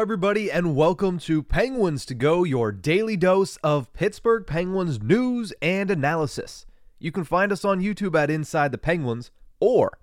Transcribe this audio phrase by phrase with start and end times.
[0.00, 5.90] Everybody, and welcome to Penguins to Go, your daily dose of Pittsburgh Penguins news and
[5.90, 6.66] analysis.
[7.00, 9.98] You can find us on YouTube at Inside the Penguins or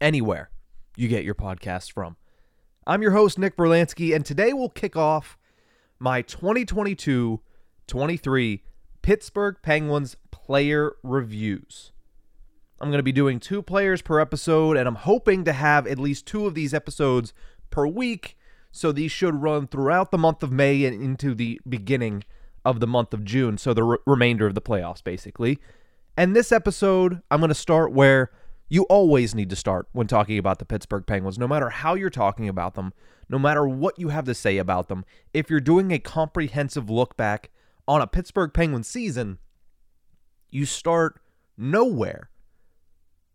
[0.00, 0.50] anywhere
[0.96, 2.16] you get your podcast from.
[2.88, 5.38] I'm your host, Nick Brlansky, and today we'll kick off
[6.00, 7.40] my 2022
[7.86, 8.62] 23
[9.02, 11.92] Pittsburgh Penguins player reviews.
[12.80, 16.00] I'm going to be doing two players per episode, and I'm hoping to have at
[16.00, 17.32] least two of these episodes
[17.70, 18.36] per week.
[18.70, 22.24] So these should run throughout the month of May and into the beginning
[22.64, 23.58] of the month of June.
[23.58, 25.58] So the re- remainder of the playoffs, basically.
[26.16, 28.30] And this episode, I'm going to start where
[28.68, 32.10] you always need to start when talking about the Pittsburgh Penguins, no matter how you're
[32.10, 32.92] talking about them,
[33.28, 35.04] no matter what you have to say about them.
[35.32, 37.50] If you're doing a comprehensive look back
[37.86, 39.38] on a Pittsburgh Penguins season,
[40.50, 41.20] you start
[41.56, 42.30] nowhere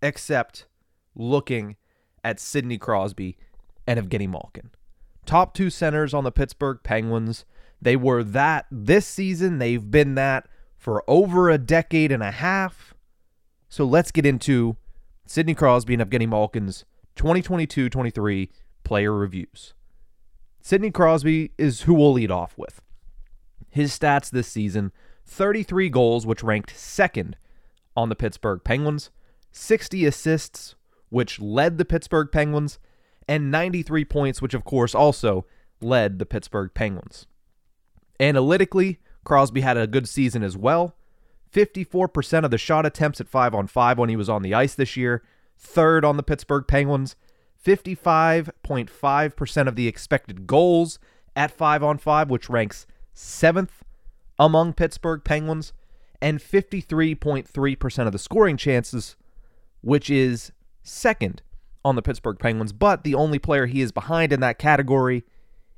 [0.02, 0.68] except
[1.16, 1.78] looking
[2.24, 3.38] at Sidney Crosby
[3.88, 4.70] and Evgeni Malkin.
[5.26, 7.46] Top two centers on the Pittsburgh Penguins.
[7.82, 9.60] They were that this season.
[9.60, 10.48] They've been that
[10.78, 12.94] for over a decade and a half.
[13.70, 14.78] So let's get into
[15.26, 16.86] Sidney Crosby and Evgeni Malkin's
[17.16, 18.50] 2022 23
[18.84, 19.74] player reviews.
[20.62, 22.82] Sidney Crosby is who we'll lead off with.
[23.70, 24.92] His stats this season
[25.26, 27.38] 33 goals, which ranked second
[27.96, 29.10] on the Pittsburgh Penguins,
[29.52, 30.76] 60 assists,
[31.10, 32.80] which led the Pittsburgh Penguins,
[33.34, 35.48] and 93 points, which of course also
[35.82, 37.26] led the Pittsburgh Penguins.
[38.20, 40.96] Analytically, Crosby had a good season as well.
[41.52, 44.76] 54% of the shot attempts at 5 on 5 when he was on the ice
[44.76, 45.24] this year,
[45.58, 47.16] third on the Pittsburgh Penguins.
[47.66, 51.00] 55.5% of the expected goals
[51.36, 53.82] at 5 on 5, which ranks 7th
[54.38, 55.74] among Pittsburgh Penguins,
[56.22, 59.16] and 53.3% of the scoring chances,
[59.82, 60.52] which is
[60.84, 61.42] second
[61.86, 62.74] on the Pittsburgh Penguins.
[62.74, 65.24] But the only player he is behind in that category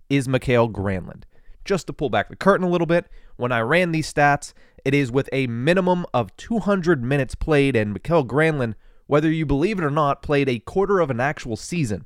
[0.10, 1.24] is Mikael Granlund.
[1.64, 3.08] Just to pull back the curtain a little bit,
[3.38, 7.92] when I ran these stats, it is with a minimum of 200 minutes played, and
[7.92, 8.76] Mikael Granlund,
[9.08, 12.06] whether you believe it or not, played a quarter of an actual season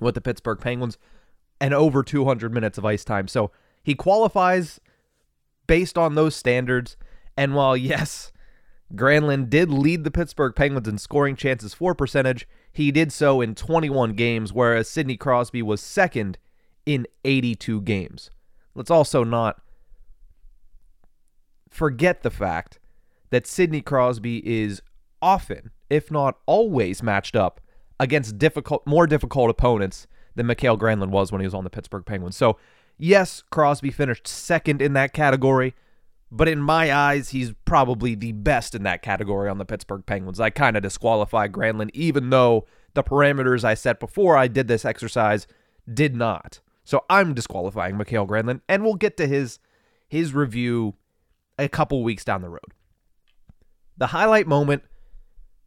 [0.00, 0.98] with the Pittsburgh Penguins
[1.60, 3.28] and over 200 minutes of ice time.
[3.28, 3.50] So
[3.82, 4.80] he qualifies
[5.66, 6.96] based on those standards.
[7.36, 8.32] And while, yes,
[8.94, 13.54] Granlund did lead the Pittsburgh Penguins in scoring chances for percentage, he did so in
[13.54, 16.36] 21 games, whereas Sidney Crosby was second
[16.84, 18.30] in 82 games.
[18.74, 19.62] Let's also not
[21.70, 22.78] forget the fact
[23.30, 24.82] that Sidney Crosby is
[25.22, 27.62] often, if not always, matched up
[27.98, 32.04] against difficult, more difficult opponents than Mikael Granlund was when he was on the Pittsburgh
[32.04, 32.36] Penguins.
[32.36, 32.58] So,
[32.98, 35.74] yes, Crosby finished second in that category,
[36.30, 40.40] but in my eyes, he's probably the best in that category on the Pittsburgh Penguins.
[40.40, 44.84] I kind of disqualify Granlund, even though the parameters I set before I did this
[44.84, 45.46] exercise
[45.92, 46.60] did not.
[46.84, 49.58] So I'm disqualifying Mikael Granlund, and we'll get to his
[50.08, 50.94] his review
[51.58, 52.72] a couple weeks down the road.
[53.96, 54.82] The highlight moment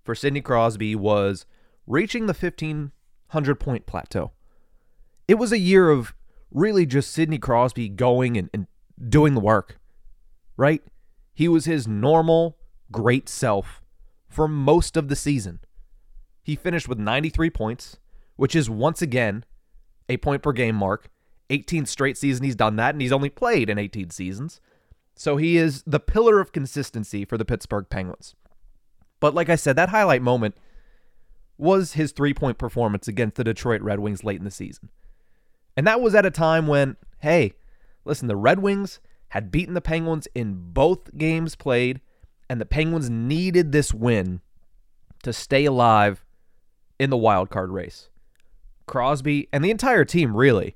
[0.03, 1.45] for Sidney Crosby was
[1.88, 4.31] reaching the 1500 point plateau.
[5.27, 6.13] It was a year of
[6.51, 8.67] really just Sidney Crosby going and, and
[9.07, 9.78] doing the work,
[10.59, 10.83] right?
[11.33, 12.57] He was his normal,
[12.91, 13.81] great self
[14.27, 15.61] for most of the season.
[16.44, 17.97] He finished with 93 points,
[18.35, 19.45] which is once again
[20.09, 21.09] a point per game mark.
[21.50, 24.59] 18 straight season he's done that, and he's only played in 18 seasons.
[25.15, 28.35] So he is the pillar of consistency for the Pittsburgh Penguins.
[29.21, 30.55] But like I said, that highlight moment
[31.57, 34.89] was his three point performance against the Detroit Red Wings late in the season.
[35.77, 37.53] And that was at a time when, hey,
[38.03, 42.01] listen, the Red Wings had beaten the Penguins in both games played,
[42.49, 44.41] and the Penguins needed this win
[45.23, 46.25] to stay alive
[46.99, 48.09] in the wild card race.
[48.87, 50.75] Crosby and the entire team really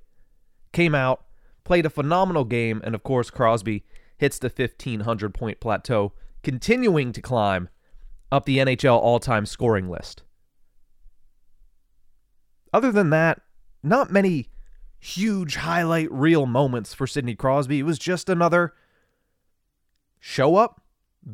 [0.71, 1.25] came out,
[1.63, 3.83] played a phenomenal game, and of course, Crosby
[4.17, 6.13] hits the 1,500 point plateau,
[6.43, 7.69] continuing to climb
[8.31, 10.23] up the NHL all time scoring list.
[12.71, 13.41] Other than that,
[13.83, 14.47] not many
[15.03, 17.79] huge highlight reel moments for Sidney Crosby.
[17.79, 18.73] It was just another
[20.19, 20.81] show up,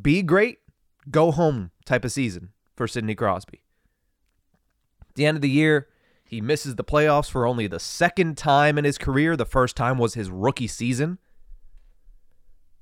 [0.02, 0.58] be great,
[1.12, 3.62] go home type of season for Sidney Crosby.
[5.08, 5.88] At the end of the year,
[6.24, 9.36] he misses the playoffs for only the second time in his career.
[9.36, 11.20] The first time was his rookie season.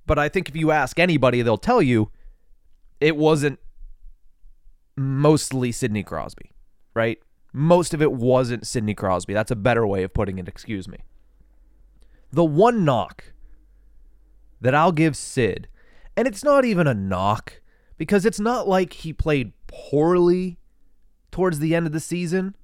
[0.05, 2.11] But I think if you ask anybody, they'll tell you
[3.01, 3.59] it wasn't
[4.95, 6.51] mostly Sidney Crosby,
[6.93, 7.19] right?
[7.57, 9.33] Most of it wasn't Sidney Crosby.
[9.33, 10.99] That's a better way of putting it, excuse me.
[12.31, 13.33] The one knock
[14.61, 15.67] that I'll give Sid,
[16.15, 17.61] and it's not even a knock
[17.97, 20.59] because it's not like he played poorly
[21.31, 22.55] towards the end of the season.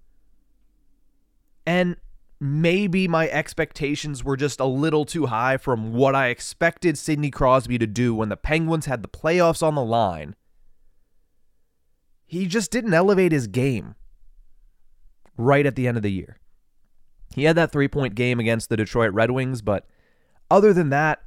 [1.65, 1.95] And
[2.39, 7.79] maybe my expectations were just a little too high from what I expected Sidney Crosby
[7.79, 10.35] to do when the Penguins had the playoffs on the line.
[12.27, 13.95] He just didn't elevate his game
[15.37, 16.37] right at the end of the year.
[17.35, 19.87] He had that three point game against the Detroit Red Wings, but
[20.51, 21.23] other than that,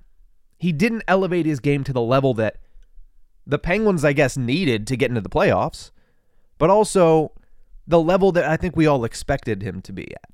[0.59, 2.59] he didn't elevate his game to the level that
[3.47, 5.91] the Penguins, I guess, needed to get into the playoffs,
[6.59, 7.33] but also
[7.87, 10.31] the level that I think we all expected him to be at.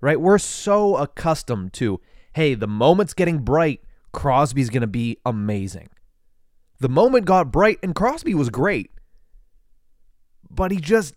[0.00, 0.20] Right?
[0.20, 2.00] We're so accustomed to,
[2.34, 3.80] hey, the moment's getting bright,
[4.12, 5.88] Crosby's going to be amazing.
[6.80, 8.90] The moment got bright, and Crosby was great,
[10.50, 11.14] but he just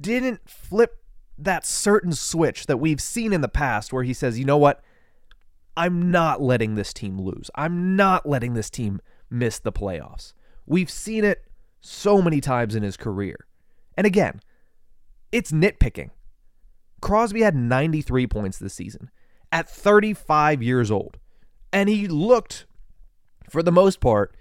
[0.00, 1.02] didn't flip
[1.38, 4.82] that certain switch that we've seen in the past where he says, you know what?
[5.76, 7.50] I'm not letting this team lose.
[7.54, 9.00] I'm not letting this team
[9.30, 10.32] miss the playoffs.
[10.66, 11.44] We've seen it
[11.80, 13.46] so many times in his career.
[13.96, 14.40] And again,
[15.30, 16.10] it's nitpicking.
[17.00, 19.10] Crosby had 93 points this season
[19.52, 21.18] at 35 years old.
[21.72, 22.66] And he looked,
[23.48, 24.36] for the most part,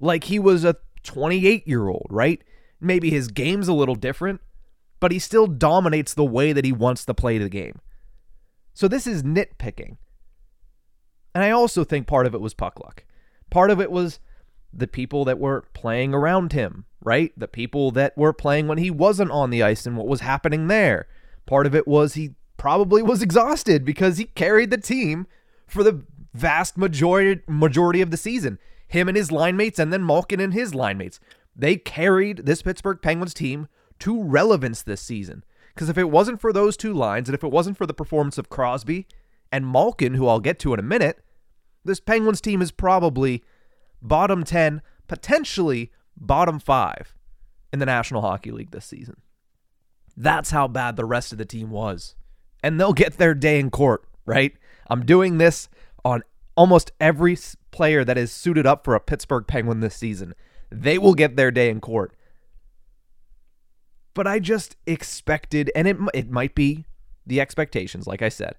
[0.00, 2.42] like he was a 28 year old, right?
[2.80, 4.40] Maybe his game's a little different,
[5.00, 7.80] but he still dominates the way that he wants to play the game.
[8.74, 9.96] So this is nitpicking.
[11.34, 13.04] And I also think part of it was puck luck.
[13.50, 14.18] Part of it was
[14.72, 17.32] the people that were playing around him, right?
[17.36, 20.68] The people that were playing when he wasn't on the ice and what was happening
[20.68, 21.06] there.
[21.46, 25.26] Part of it was he probably was exhausted because he carried the team
[25.66, 26.02] for the
[26.34, 28.58] vast majority majority of the season.
[28.86, 31.20] Him and his line mates and then Malkin and his line mates.
[31.56, 33.68] They carried this Pittsburgh Penguins team
[34.00, 35.44] to relevance this season.
[35.74, 38.38] Because if it wasn't for those two lines, and if it wasn't for the performance
[38.38, 39.06] of Crosby
[39.52, 41.20] and Malkin, who I'll get to in a minute,
[41.84, 43.44] this Penguins team is probably
[44.02, 47.14] bottom 10, potentially bottom 5
[47.72, 49.16] in the National Hockey League this season.
[50.16, 52.16] That's how bad the rest of the team was.
[52.62, 54.52] And they'll get their day in court, right?
[54.90, 55.68] I'm doing this
[56.04, 56.22] on
[56.56, 57.38] almost every
[57.70, 60.34] player that is suited up for a Pittsburgh Penguin this season.
[60.70, 62.16] They will get their day in court
[64.18, 66.86] but I just expected, and it it might be
[67.24, 68.56] the expectations, like I said.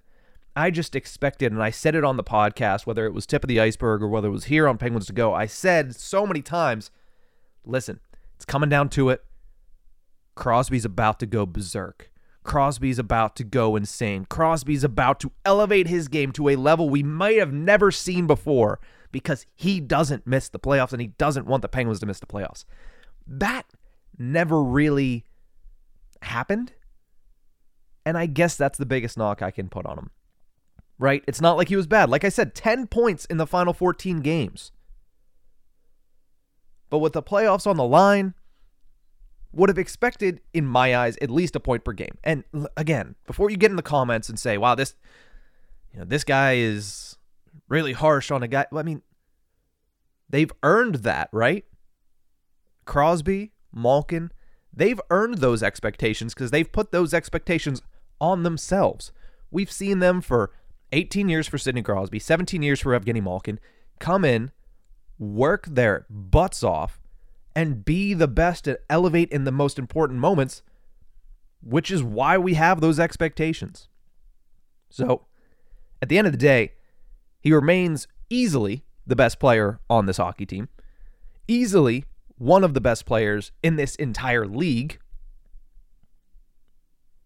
[0.55, 3.49] I just expected, and I said it on the podcast, whether it was tip of
[3.49, 5.33] the iceberg or whether it was here on Penguins to Go.
[5.33, 6.91] I said so many times,
[7.65, 7.99] listen,
[8.37, 9.25] it's coming down to it.
[10.33, 12.09] Crosby's about to go berserk.
[12.43, 14.27] Crosby's about to go insane.
[14.29, 18.79] Crosby's about to elevate his game to a level we might have never seen before
[19.11, 22.25] because he doesn't miss the playoffs and he doesn't want the Penguins to miss the
[22.25, 22.63] playoffs.
[23.27, 23.65] That
[24.17, 25.25] never really
[26.21, 26.73] happened.
[28.05, 30.11] And I guess that's the biggest knock I can put on him.
[30.97, 31.23] Right?
[31.27, 32.09] It's not like he was bad.
[32.09, 34.71] Like I said, 10 points in the final 14 games.
[36.89, 38.33] But with the playoffs on the line,
[39.51, 42.17] would have expected, in my eyes, at least a point per game.
[42.23, 42.43] And
[42.77, 44.95] again, before you get in the comments and say, wow, this
[45.91, 47.17] you know, this guy is
[47.67, 48.65] really harsh on a guy.
[48.71, 49.01] I mean,
[50.29, 51.65] they've earned that, right?
[52.85, 54.31] Crosby, Malkin,
[54.79, 57.81] They've earned those expectations because they've put those expectations
[58.21, 59.11] on themselves.
[59.51, 60.53] We've seen them for
[60.93, 63.59] 18 years for Sidney Crosby, 17 years for Evgeni Malkin
[63.99, 64.51] come in,
[65.17, 67.01] work their butts off,
[67.53, 70.63] and be the best and elevate in the most important moments,
[71.61, 73.89] which is why we have those expectations.
[74.89, 75.25] So,
[76.01, 76.71] at the end of the day,
[77.41, 80.69] he remains easily the best player on this hockey team,
[81.49, 82.05] easily
[82.39, 84.97] one of the best players in this entire league.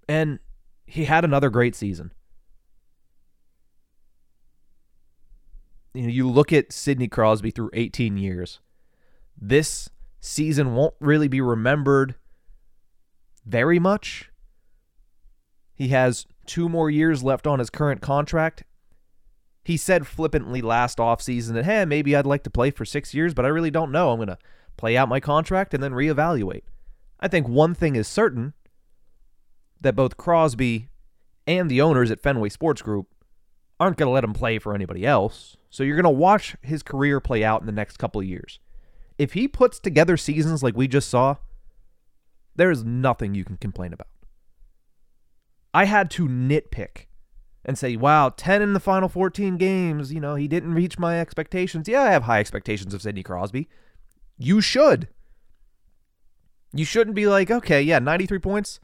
[0.09, 0.39] And
[0.85, 2.11] he had another great season.
[5.93, 8.59] you know, you look at Sidney Crosby through 18 years.
[9.39, 9.89] This
[10.19, 12.15] season won't really be remembered
[13.45, 14.31] very much.
[15.75, 18.63] He has two more years left on his current contract.
[19.63, 23.33] He said flippantly last offseason that, hey, maybe I'd like to play for six years,
[23.33, 24.11] but I really don't know.
[24.11, 24.37] I'm going to
[24.77, 26.63] play out my contract and then reevaluate.
[27.19, 28.53] I think one thing is certain
[29.79, 30.89] that both Crosby
[31.45, 33.07] and the owners at Fenway Sports Group
[33.79, 35.57] aren't going to let him play for anybody else.
[35.69, 38.59] So you're going to watch his career play out in the next couple of years.
[39.17, 41.37] If he puts together seasons like we just saw,
[42.55, 44.07] there is nothing you can complain about.
[45.73, 47.07] I had to nitpick
[47.65, 51.19] and say, wow, 10 in the final 14 games, you know, he didn't reach my
[51.19, 51.87] expectations.
[51.87, 53.69] Yeah, I have high expectations of Sidney Crosby.
[54.37, 55.07] You should.
[56.73, 58.79] You shouldn't be like, okay, yeah, 93 points.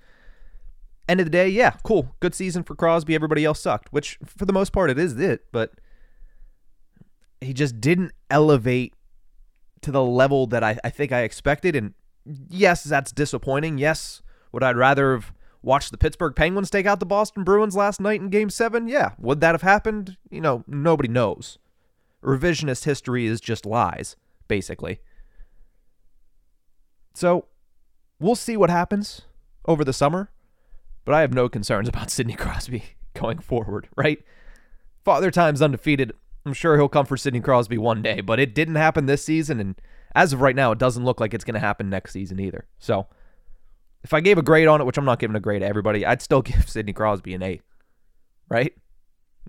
[1.07, 2.15] End of the day, yeah, cool.
[2.19, 3.15] Good season for Crosby.
[3.15, 5.71] Everybody else sucked, which for the most part it is it, but
[7.41, 8.93] he just didn't elevate
[9.81, 11.75] to the level that I, I think I expected.
[11.75, 11.93] And
[12.25, 13.79] yes, that's disappointing.
[13.79, 17.99] Yes, would I rather have watched the Pittsburgh Penguins take out the Boston Bruins last
[17.99, 18.87] night in game seven?
[18.87, 19.13] Yeah.
[19.17, 20.17] Would that have happened?
[20.29, 21.57] You know, nobody knows.
[22.23, 24.15] Revisionist history is just lies,
[24.47, 24.99] basically.
[27.19, 27.47] So
[28.17, 29.23] we'll see what happens
[29.65, 30.31] over the summer,
[31.03, 32.81] but I have no concerns about Sidney Crosby
[33.13, 34.23] going forward, right?
[35.03, 36.13] Father Time's undefeated.
[36.45, 39.59] I'm sure he'll come for Sidney Crosby one day, but it didn't happen this season,
[39.59, 39.75] and
[40.15, 42.67] as of right now, it doesn't look like it's going to happen next season either.
[42.79, 43.07] So
[44.01, 46.05] if I gave a grade on it, which I'm not giving a grade to everybody,
[46.05, 47.59] I'd still give Sidney Crosby an A,
[48.47, 48.73] right?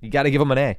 [0.00, 0.78] You got to give him an A.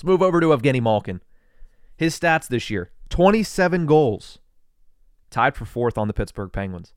[0.00, 1.20] Let's move over to Evgeni Malkin.
[1.94, 4.38] His stats this year 27 goals,
[5.28, 6.94] tied for fourth on the Pittsburgh Penguins,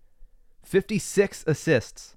[0.63, 2.15] 56 assists,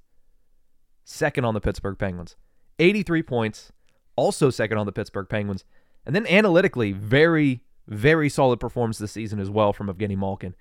[1.02, 2.36] second on the Pittsburgh Penguins,
[2.78, 3.72] 83 points,
[4.14, 5.64] also second on the Pittsburgh Penguins.
[6.04, 10.54] And then analytically, very, very solid performance this season as well from Evgeni Malkin.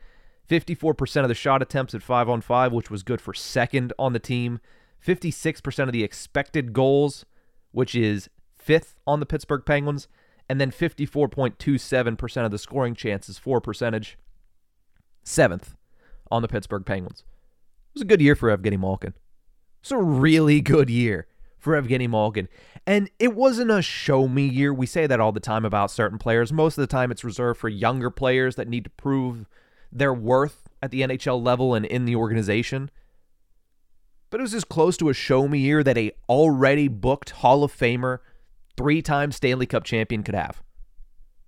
[0.50, 4.13] 54% of the shot attempts at 5 on 5, which was good for second on
[4.13, 4.60] the team.
[5.05, 7.27] 56% of the expected goals,
[7.72, 8.27] which is
[8.65, 10.07] fifth on the Pittsburgh Penguins,
[10.50, 14.17] and then 54.27% of the scoring chances for percentage,
[15.24, 15.75] seventh
[16.31, 17.24] on the Pittsburgh Penguins.
[17.89, 19.13] It was a good year for Evgeni Malkin.
[19.81, 21.27] It's a really good year
[21.60, 22.50] for Evgeni Malkin.
[22.88, 24.74] And it wasn't a show me year.
[24.74, 26.51] We say that all the time about certain players.
[26.51, 29.48] Most of the time, it's reserved for younger players that need to prove
[29.91, 32.89] their worth at the NHL level and in the organization.
[34.29, 37.63] But it was as close to a show me year that a already booked Hall
[37.63, 38.19] of Famer
[38.77, 40.62] three time Stanley Cup champion could have.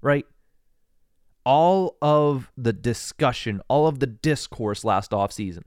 [0.02, 0.26] Right?
[1.46, 5.64] All of the discussion, all of the discourse last offseason.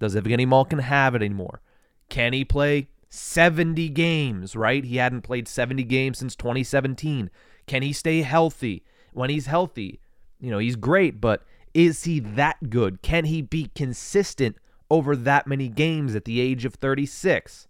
[0.00, 1.60] Does Evgeni Malkin have it anymore?
[2.08, 4.84] Can he play 70 games, right?
[4.84, 7.30] He hadn't played 70 games since 2017.
[7.66, 8.84] Can he stay healthy?
[9.12, 10.00] When he's healthy,
[10.40, 13.02] you know, he's great, but is he that good?
[13.02, 14.56] Can he be consistent
[14.90, 17.68] over that many games at the age of 36?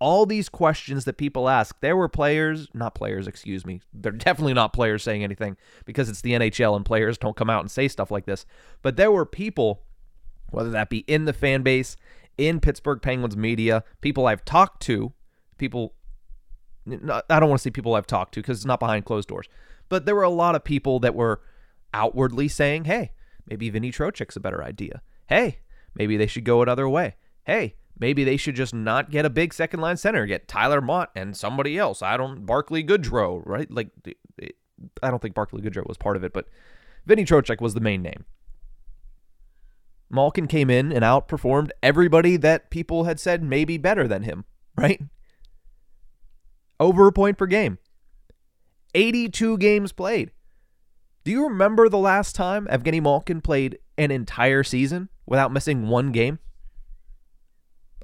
[0.00, 1.80] All these questions that people ask.
[1.80, 3.80] There were players, not players, excuse me.
[3.92, 7.60] They're definitely not players saying anything because it's the NHL and players don't come out
[7.60, 8.46] and say stuff like this.
[8.82, 9.82] But there were people,
[10.50, 11.96] whether that be in the fan base,
[12.36, 15.12] in Pittsburgh Penguins media, people I've talked to,
[15.56, 15.94] people,
[16.86, 19.48] I don't want to say people I've talked to because it's not behind closed doors,
[19.88, 21.42] but there were a lot of people that were
[21.92, 23.10] outwardly saying, hey,
[23.46, 25.02] maybe Vinny Trocheck's a better idea.
[25.26, 25.58] Hey,
[25.94, 27.16] maybe they should go another way.
[27.44, 31.10] Hey, Maybe they should just not get a big second line center, get Tyler Motte
[31.16, 32.00] and somebody else.
[32.00, 33.70] I don't Barclay Goodrow, right?
[33.70, 33.90] Like
[35.02, 36.46] I don't think Barclay Goodrow was part of it, but
[37.06, 38.24] Vinny Trocheck was the main name.
[40.10, 44.44] Malkin came in and outperformed everybody that people had said maybe better than him,
[44.76, 45.00] right?
[46.80, 47.78] Over a point per game.
[48.94, 50.30] 82 games played.
[51.24, 56.10] Do you remember the last time Evgeni Malkin played an entire season without missing one
[56.10, 56.38] game?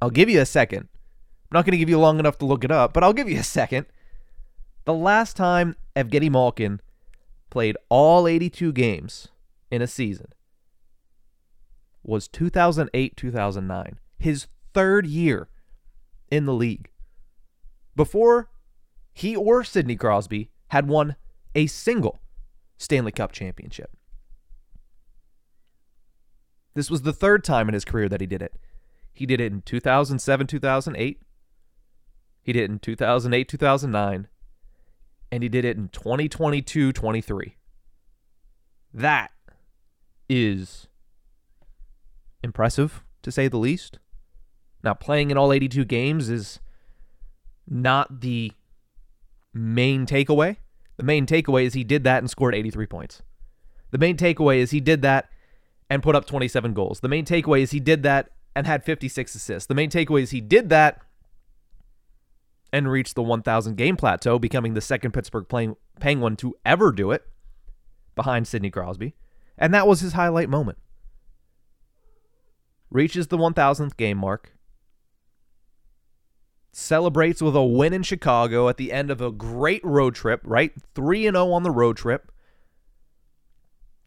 [0.05, 0.81] I'll give you a second.
[0.81, 3.27] I'm not going to give you long enough to look it up, but I'll give
[3.27, 3.87] you a second.
[4.85, 6.83] The last time Evgeni Malkin
[7.49, 9.29] played all 82 games
[9.71, 10.27] in a season
[12.03, 15.49] was 2008 2009, his third year
[16.31, 16.91] in the league.
[17.97, 18.51] Before
[19.15, 21.17] he or Sidney Crosby had won
[21.55, 22.21] a single
[22.77, 23.91] Stanley Cup championship.
[26.75, 28.53] This was the third time in his career that he did it.
[29.14, 31.23] He did it in 2007 2008.
[32.42, 34.28] He did it in 2008 2009.
[35.33, 37.56] And he did it in 2022 23.
[38.92, 39.30] That
[40.28, 40.88] is
[42.42, 43.99] impressive, to say the least.
[44.83, 46.61] Now, playing in all 82 games is
[47.66, 48.52] not the
[49.52, 50.59] main takeaway.
[50.97, 53.23] The main takeaway is he did that and scored 83 points.
[53.90, 55.30] The main takeaway is he did that
[55.88, 57.00] and put up 27 goals.
[57.00, 59.67] The main takeaway is he did that and had 56 assists.
[59.67, 61.01] The main takeaway is he did that
[62.73, 65.47] and reached the 1,000 game plateau, becoming the second Pittsburgh
[66.01, 67.25] Penguin to ever do it
[68.15, 69.15] behind Sidney Crosby.
[69.57, 70.79] And that was his highlight moment.
[72.91, 74.53] Reaches the 1,000th game mark.
[76.73, 80.73] Celebrates with a win in Chicago at the end of a great road trip, right?
[80.97, 82.33] 3 0 on the road trip.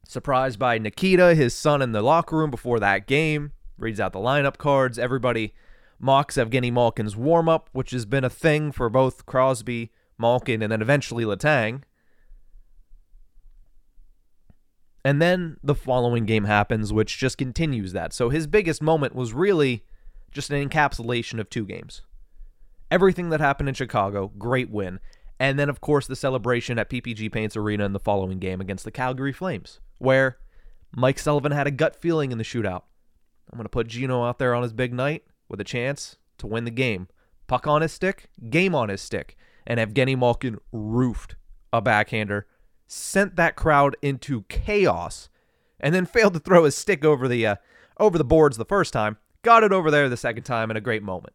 [0.06, 3.54] Surprised by Nikita, his son, in the locker room before that game.
[3.78, 4.98] Reads out the lineup cards.
[4.98, 5.54] Everybody
[6.00, 10.72] mocks Evgeni Malkin's warm up, which has been a thing for both Crosby, Malkin, and
[10.72, 11.84] then eventually Letang.
[15.06, 18.14] And then the following game happens, which just continues that.
[18.14, 19.86] So his biggest moment was really
[20.32, 22.02] just an encapsulation of two games.
[22.92, 25.00] Everything that happened in Chicago, great win.
[25.40, 28.84] And then, of course, the celebration at PPG Paints Arena in the following game against
[28.84, 30.40] the Calgary Flames, where
[30.96, 32.84] Mike Sullivan had a gut feeling in the shootout.
[33.52, 36.48] I'm going to put Gino out there on his big night with a chance to
[36.48, 37.08] win the game.
[37.48, 39.38] Puck on his stick, game on his stick.
[39.66, 41.36] And Evgeni Malkin roofed
[41.72, 42.48] a backhander
[42.88, 45.30] sent that crowd into chaos,
[45.80, 47.56] and then failed to throw his stick over the uh,
[48.00, 49.18] over the boards the first time.
[49.44, 51.34] Got it over there the second time in a great moment.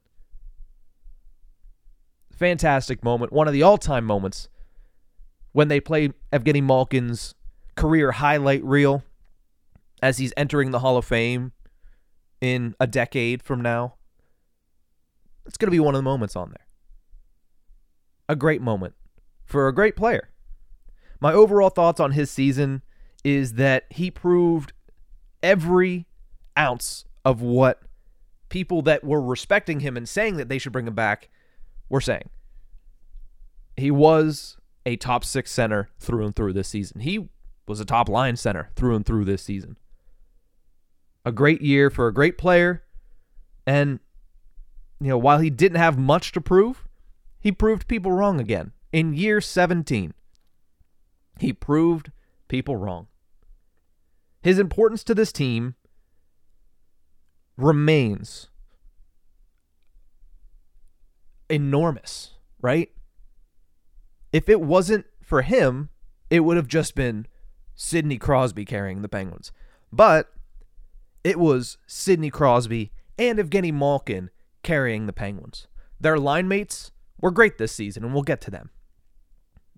[2.32, 4.48] Fantastic moment, one of the all-time moments
[5.52, 7.34] when they play Evgeni Malkin's
[7.76, 9.04] career highlight reel
[10.02, 11.52] as he's entering the Hall of Fame
[12.42, 13.94] in a decade from now.
[15.46, 16.66] It's going to be one of the moments on there.
[18.28, 18.94] A great moment
[19.44, 20.30] for a great player.
[21.20, 22.82] My overall thoughts on his season
[23.24, 24.72] is that he proved
[25.42, 26.06] every
[26.58, 27.82] ounce of what
[28.48, 31.30] people that were respecting him and saying that they should bring him back
[31.88, 32.28] were saying.
[33.76, 37.00] He was a top six center through and through this season.
[37.00, 37.28] He
[37.68, 39.76] was a top line center through and through this season.
[41.24, 42.82] A great year for a great player.
[43.66, 44.00] And,
[45.00, 46.86] you know, while he didn't have much to prove,
[47.38, 50.14] he proved people wrong again in year 17.
[51.38, 52.12] He proved
[52.48, 53.08] people wrong.
[54.42, 55.76] His importance to this team
[57.56, 58.48] remains
[61.48, 62.90] enormous, right?
[64.32, 65.90] If it wasn't for him,
[66.30, 67.26] it would have just been
[67.74, 69.52] Sidney Crosby carrying the Penguins.
[69.92, 70.32] But
[71.24, 74.30] it was Sidney Crosby and Evgeni Malkin
[74.62, 75.66] carrying the Penguins.
[76.00, 78.70] Their line mates were great this season, and we'll get to them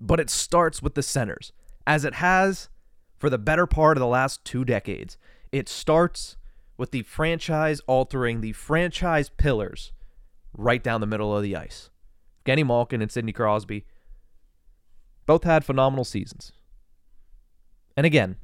[0.01, 1.53] but it starts with the centers,
[1.87, 2.69] as it has
[3.17, 5.17] for the better part of the last two decades.
[5.53, 6.37] It starts
[6.77, 9.93] with the franchise altering, the franchise pillars
[10.53, 11.91] right down the middle of the ice.
[12.45, 13.87] Genny Malkin and Sidney Crosby
[15.27, 16.53] both had phenomenal seasons.
[17.97, 18.37] And again,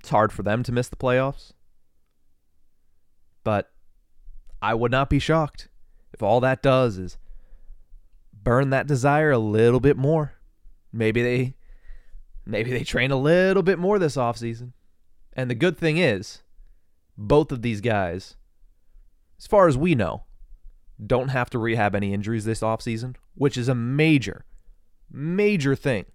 [0.00, 1.52] it's hard for them to miss the playoffs.
[3.44, 3.70] But
[4.62, 5.68] I would not be shocked
[6.14, 7.18] if all that does is
[8.32, 10.32] burn that desire a little bit more.
[10.90, 11.54] Maybe they
[12.46, 14.72] maybe they train a little bit more this offseason.
[15.34, 16.42] And the good thing is,
[17.16, 18.36] both of these guys,
[19.38, 20.24] as far as we know,
[21.06, 24.46] don't have to rehab any injuries this offseason, which is a major,
[25.10, 26.06] major thing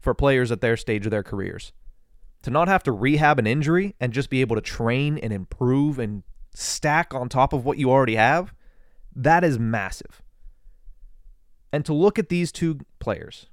[0.00, 1.72] for players at their stage of their careers.
[2.44, 5.98] To not have to rehab an injury and just be able to train and improve
[5.98, 6.22] and
[6.54, 8.52] stack on top of what you already have,
[9.16, 10.20] that is massive.
[11.72, 13.46] And to look at these two players,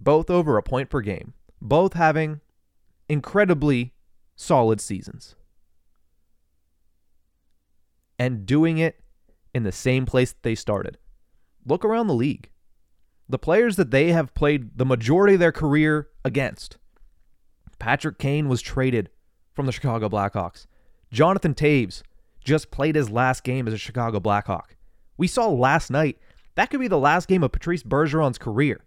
[0.00, 2.40] both over a point per game, both having
[3.08, 3.92] incredibly
[4.34, 5.36] solid seasons,
[8.18, 9.04] and doing it
[9.54, 10.98] in the same place that they started.
[11.64, 12.50] Look around the league.
[13.28, 16.78] The players that they have played the majority of their career against.
[17.82, 19.10] Patrick Kane was traded
[19.54, 20.68] from the Chicago Blackhawks.
[21.10, 22.04] Jonathan Toews
[22.44, 24.76] just played his last game as a Chicago Blackhawk.
[25.16, 26.16] We saw last night
[26.54, 28.84] that could be the last game of Patrice Bergeron's career.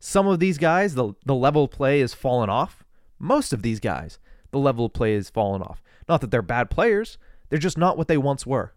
[0.00, 2.82] Some of these guys, the, the level of play has fallen off.
[3.20, 4.18] Most of these guys,
[4.50, 5.80] the level of play has fallen off.
[6.08, 7.18] Not that they're bad players,
[7.50, 8.74] they're just not what they once were.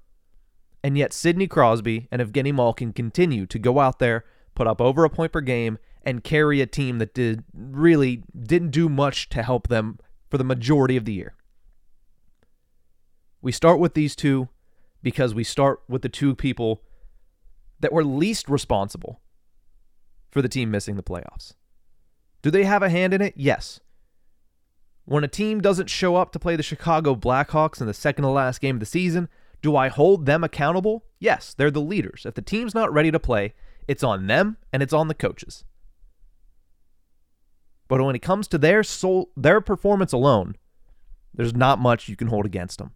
[0.83, 5.03] And yet, Sidney Crosby and Evgeni Malkin continue to go out there, put up over
[5.03, 9.41] a point per game, and carry a team that did really didn't do much to
[9.41, 9.97] help them
[10.29, 11.33] for the majority of the year.
[13.41, 14.49] We start with these two
[15.01, 16.81] because we start with the two people
[17.79, 19.21] that were least responsible
[20.31, 21.53] for the team missing the playoffs.
[22.41, 23.33] Do they have a hand in it?
[23.35, 23.79] Yes.
[25.05, 28.29] When a team doesn't show up to play the Chicago Blackhawks in the second to
[28.29, 29.29] last game of the season,
[29.61, 31.05] do I hold them accountable?
[31.19, 32.23] Yes, they're the leaders.
[32.25, 33.53] If the team's not ready to play,
[33.87, 35.63] it's on them and it's on the coaches.
[37.87, 40.55] But when it comes to their soul, their performance alone,
[41.33, 42.91] there's not much you can hold against them.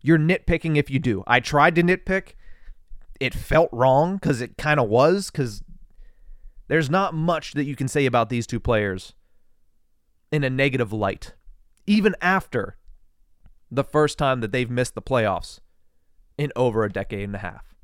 [0.00, 1.24] You're nitpicking if you do.
[1.26, 2.34] I tried to nitpick.
[3.18, 5.62] It felt wrong because it kind of was because
[6.68, 9.14] there's not much that you can say about these two players
[10.30, 11.34] in a negative light,
[11.86, 12.76] even after
[13.70, 15.60] the first time that they've missed the playoffs
[16.38, 17.74] in over a decade and a half.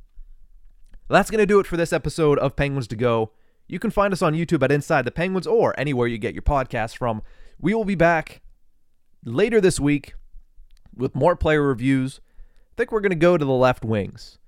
[1.09, 3.33] That's going to do it for this episode of Penguins to Go.
[3.69, 6.43] You can find us on YouTube at Inside the Penguins or anywhere you get your
[6.43, 7.23] podcasts from.
[7.59, 8.43] We will be back
[9.25, 10.15] later this week
[10.95, 12.21] with more player reviews.
[12.73, 14.39] I think we're going to go to the left wings.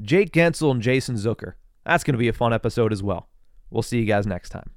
[0.00, 1.54] Jake Guentzel and Jason Zucker.
[1.84, 3.28] That's going to be a fun episode as well.
[3.70, 4.70] We'll see you guys next time.